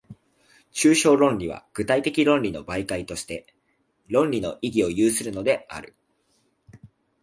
[0.71, 3.53] 抽象論理は具体的論理の媒介として、
[4.07, 5.95] 論理の意義を有するのである。